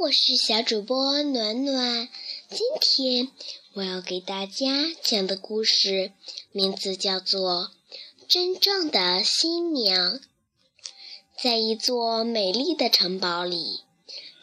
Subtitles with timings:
[0.00, 2.08] 我是小主播暖暖。
[2.50, 3.28] 今天
[3.72, 6.12] 我要给大家讲的故事
[6.52, 7.70] 名字叫做
[8.28, 10.18] 《真正的新娘》。
[11.42, 13.80] 在一座美丽的城堡里，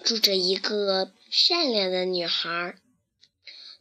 [0.03, 2.75] 住着一个善良的女孩。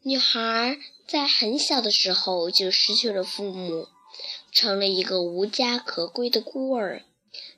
[0.02, 3.88] 女孩在很小的时候就失去了父母，
[4.52, 7.02] 成了一个无家可归的孤儿。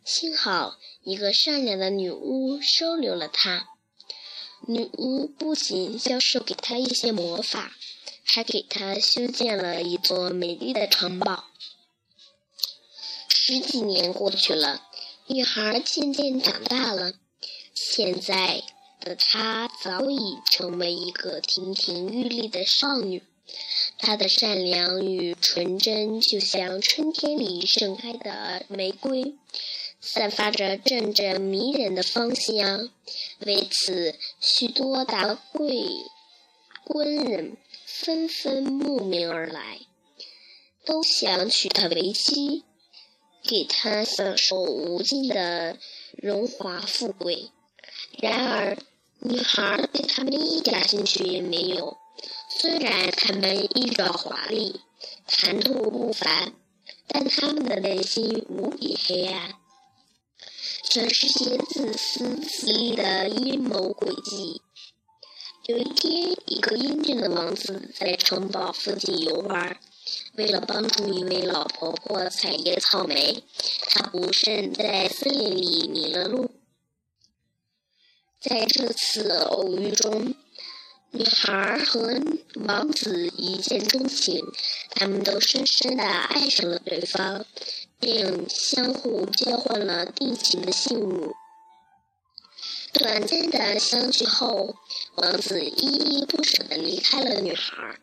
[0.04, 3.70] 幸好，一个善良的女巫收留了她。
[4.66, 7.72] 女巫不仅教授给她一些魔法，
[8.24, 11.44] 还给她修建了一座美丽的城堡。
[13.28, 14.82] 十几年过去了，
[15.26, 17.12] 女孩渐渐长大了。
[17.74, 18.62] 现在
[19.00, 23.22] 的她早已成为一个亭亭玉立的少女。
[23.98, 29.34] 她的善良与纯真，就像春天里盛开的玫瑰。
[30.06, 32.90] 散发着阵阵迷人的芳香，
[33.38, 35.88] 为此，许多达贵
[36.84, 39.80] 官人纷纷慕名而来，
[40.84, 42.64] 都想娶她为妻，
[43.42, 45.78] 给她享受无尽的
[46.18, 47.50] 荣华富贵。
[48.18, 48.76] 然而，
[49.20, 51.96] 女孩对他们一点兴趣也没有。
[52.50, 54.82] 虽然他们衣着华丽，
[55.26, 56.52] 谈吐不凡，
[57.08, 59.54] 但他们的内心无比黑暗。
[60.94, 64.62] 全是些自私自利的阴谋诡计。
[65.66, 69.76] 有一天，一个英俊的王子在城堡附近游玩，
[70.36, 73.42] 为了帮助一位老婆婆采野草莓，
[73.88, 76.52] 他不慎在森林里迷了路。
[78.40, 80.32] 在这次偶遇中，
[81.10, 82.22] 女孩和
[82.66, 84.44] 王子一见钟情，
[84.90, 87.44] 他们都深深地爱上了对方。
[88.04, 91.32] 并相互交换了定情的信物。
[92.92, 94.76] 短暂的相聚后，
[95.14, 97.98] 王子依依不舍地离开了女孩，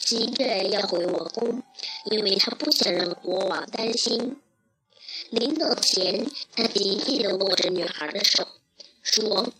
[0.00, 1.62] 急着要回王宫，
[2.06, 4.40] 因为他不想让国王担心。
[5.30, 6.26] 临走前，
[6.56, 8.48] 他紧紧地握着女孩的手，
[9.02, 9.52] 说：“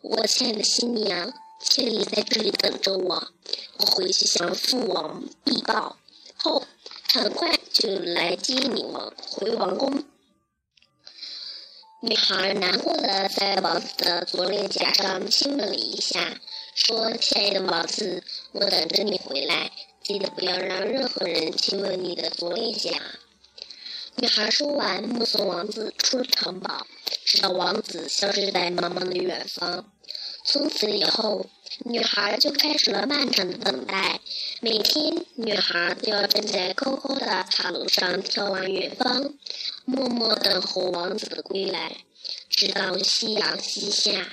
[0.00, 1.30] 我亲爱的新娘，
[1.60, 3.28] 请你在这里等着我，
[3.76, 5.98] 我回去向父王禀报
[6.38, 6.62] 后。”
[7.14, 10.02] 很快就来接你王回王宫。
[12.00, 16.40] 女孩难过的在王子的左脸颊上亲吻了一下，
[16.74, 19.70] 说：“亲爱的王子，我等着你回来，
[20.02, 22.98] 记得不要让任何人亲吻你的左脸颊。”
[24.16, 26.86] 女孩说完，目送王子出了城堡，
[27.26, 29.92] 直到王子消失在茫茫的远方。
[30.46, 31.44] 从此以后。
[31.80, 34.20] 女孩就开始了漫长的等待。
[34.60, 39.34] 每天，女孩都要站在高高的塔楼上眺望远方，
[39.84, 41.96] 默默等候王子的归来，
[42.48, 44.26] 直到夕阳西下。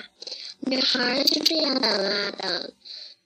[0.60, 2.72] 女孩就这样等啊等，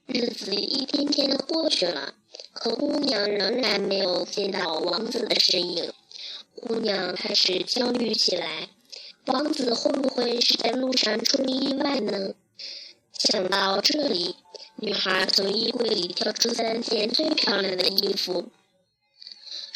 [0.07, 2.15] 日子一天天的过去了，
[2.53, 5.93] 可姑娘仍然没有见到王子的身影。
[6.55, 8.69] 姑娘开始焦虑起来：
[9.27, 12.35] 王子会不会是在路上出了意外呢？
[13.19, 14.37] 想到这里，
[14.77, 18.51] 女孩从衣柜里挑出三件最漂亮的衣服，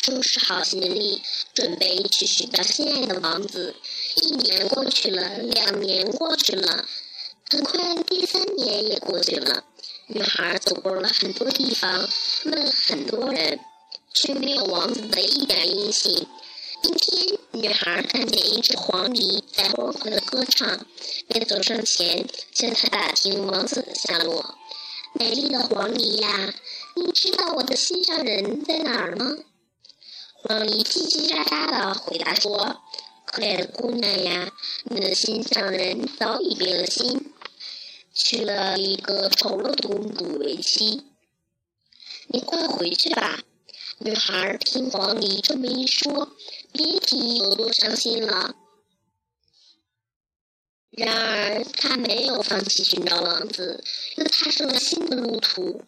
[0.03, 1.23] 收拾好行李，
[1.55, 3.75] 准备去寻找心爱的王子。
[4.17, 6.85] 一年过去了，两年过去了，
[7.49, 9.65] 很快第三年也过去了。
[10.09, 12.09] 女孩走过了很多地方，
[12.45, 13.61] 问了很多人，
[14.13, 16.27] 却没有王子的一点音信。
[16.83, 20.87] 一天，女孩看见一只黄鹂在欢快的歌唱，
[21.27, 24.55] 便走上前向它打听王子的下落。
[25.15, 26.55] 美丽的黄鹂呀，
[26.95, 29.37] 你知道我的心上人在哪儿吗？
[30.35, 32.81] 黄鹂叽叽喳喳地回答说
[33.27, 34.53] ：“可怜的姑娘呀，
[34.85, 37.33] 你的心上人早已变了心，
[38.15, 41.03] 娶了一个丑陋的公主为妻。
[42.29, 43.41] 你快回去吧。”
[44.01, 46.29] 女孩听黄鹂这么一说，
[46.73, 48.55] 别提有多伤心了。
[50.91, 53.85] 然而，她没有放弃寻找王子，
[54.17, 55.83] 又踏上了新的路途。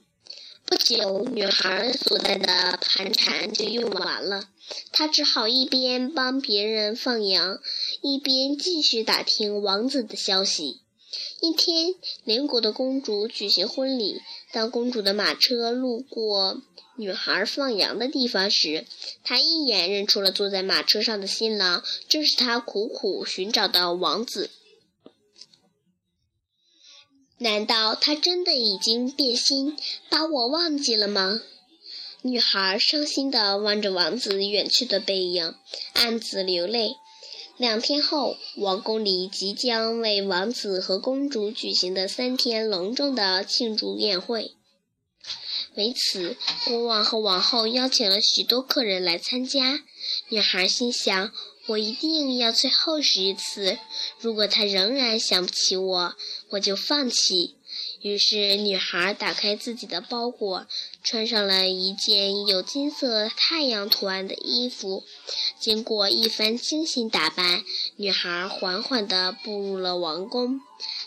[0.65, 4.50] 不久，女孩所在的盘缠就用完了，
[4.93, 7.59] 她只好一边帮别人放羊，
[8.03, 10.83] 一边继续打听王子的消息。
[11.41, 14.21] 一天，邻国的公主举行婚礼。
[14.53, 16.62] 当公主的马车路过
[17.00, 18.85] 女孩放羊的地方时，
[19.25, 24.50] 她一眼认出了坐在马车上的新郎，正是她苦苦寻找的王子。
[27.38, 29.75] 难道他真的已经变心，
[30.11, 31.41] 把我忘记了吗？
[32.20, 35.55] 女孩伤心地望着王子远去的背影，
[35.94, 36.97] 暗自流泪。
[37.56, 44.52] 两天后，王宫里即将为王子和公主举行的三天隆重的庆祝宴会。
[45.77, 46.37] 为此，
[46.67, 49.83] 国王和王后邀请了许多客人来参加。
[50.29, 51.33] 女孩心想
[51.69, 53.79] ：“我一定要最后试一次。
[54.21, 56.15] 如果他仍然想不起我，
[56.51, 57.57] 我就放弃。”
[58.03, 60.67] 于是，女孩打开自己的包裹，
[61.05, 65.05] 穿上了一件有金色太阳图案的衣服。
[65.61, 67.63] 经过一番精心打扮，
[67.97, 70.61] 女孩缓缓地步入了王宫。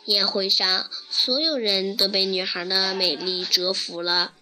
[0.05, 4.33] 宴会上，所有人都被女孩的美丽折服了。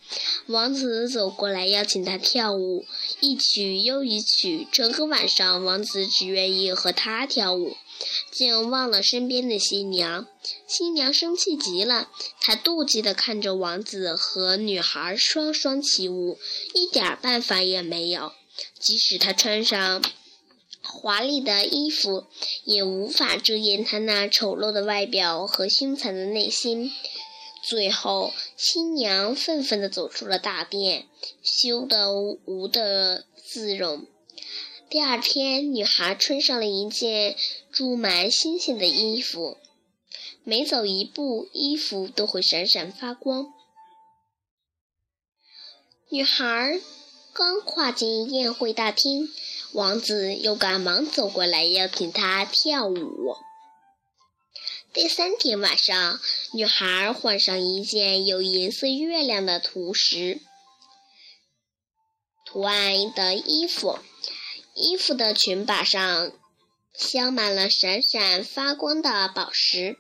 [0.48, 2.86] 王子走过来邀请她跳舞，
[3.19, 7.78] 一曲又一曲，整个晚上，王子只愿意和她跳舞。
[8.31, 10.25] 竟忘了身边的新娘，
[10.68, 12.10] 新娘生气极了，
[12.40, 16.40] 她妒忌地看着王子和女孩双双起舞，
[16.74, 18.31] 一点办法也没有。
[18.80, 20.02] 即使她穿上
[20.92, 22.26] 华丽的衣服，
[22.66, 26.92] 也无法遮掩她那丑陋的外表和凶残的内心。
[27.64, 31.08] 最后，新娘愤愤地走出了大殿，
[31.44, 32.12] 羞得
[32.46, 34.06] 无地自容。
[34.90, 37.36] 第二天，女孩穿上了一件
[37.72, 39.58] 注满星星的衣服，
[40.44, 43.54] 每走一步，衣服都会闪闪发光。
[46.10, 46.82] 女孩
[47.32, 49.30] 刚跨进宴会大厅，
[49.74, 53.36] 王子又赶忙走过来邀请她跳舞。
[54.94, 56.20] 第三天晚上，
[56.54, 60.42] 女孩换上一件有银色月亮的图石
[62.46, 64.00] 图案的衣服。
[64.74, 66.32] 衣服的裙摆上
[66.94, 69.98] 镶满了闪闪发光的宝石，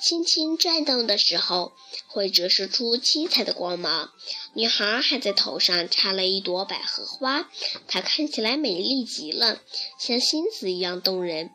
[0.00, 1.72] 轻轻转动的时候
[2.06, 4.12] 会折射出七彩的光芒。
[4.54, 7.50] 女孩还在头上插了一朵百合花，
[7.86, 9.60] 她看起来美丽极了，
[9.98, 11.50] 像仙子一样动人。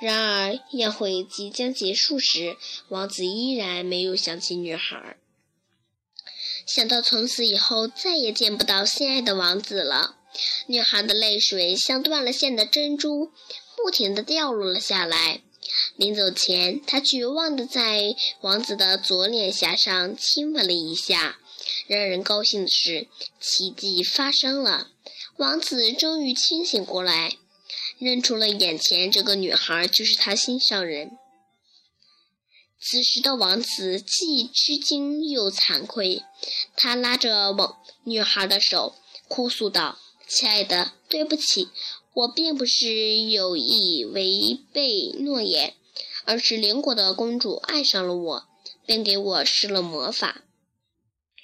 [0.00, 2.56] 然而，宴会即将结束时，
[2.88, 5.16] 王子依然没有想起女孩，
[6.66, 10.16] 想到从此以后再也见不到心爱的王子了。
[10.66, 13.32] 女孩的泪水像断了线的珍珠，
[13.82, 15.40] 不停地掉落了下来。
[15.96, 21.38] 临走前，她绝望地在王子的左脸颊上亲吻了一下。
[21.88, 23.08] 让人高兴的是，
[23.40, 24.90] 奇迹发生了，
[25.36, 27.32] 王子终于清醒过来，
[27.98, 31.18] 认出了眼前这个女孩就是他心上人。
[32.78, 36.22] 此时的王子既吃惊又惭愧，
[36.76, 38.94] 他拉着王女孩的手，
[39.26, 39.98] 哭诉道。
[40.28, 41.68] 亲爱的，对不起，
[42.12, 45.74] 我并不是有意违背诺言，
[46.26, 48.48] 而是邻国的公主爱上了我，
[48.84, 50.42] 便给我施了魔法，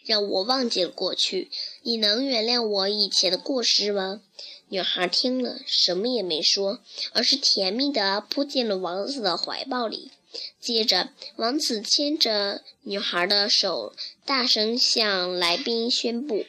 [0.04, 1.50] 让我忘记了过去。
[1.82, 4.20] 你能原谅我以前的过失吗？
[4.68, 6.80] 女孩听了，什么也没说，
[7.12, 10.10] 而是甜蜜地扑进了王子的怀抱里。
[10.58, 13.94] 接着，王子牵着女孩的手，
[14.24, 16.46] 大声向来宾宣布。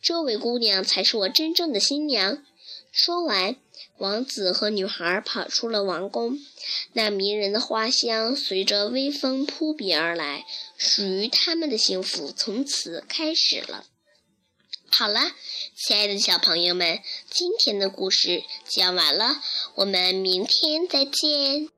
[0.00, 2.42] 这位姑娘才是我真正的新娘。
[2.90, 3.56] 说完，
[3.98, 6.38] 王子和女孩跑出了王宫。
[6.92, 10.44] 那迷人的花香随着微风扑鼻而来，
[10.76, 13.84] 属于他们的幸福从此开始了。
[14.88, 15.20] 好了，
[15.74, 17.00] 亲爱的小朋友们，
[17.30, 19.42] 今天的故事讲完了，
[19.74, 21.75] 我们明天再见。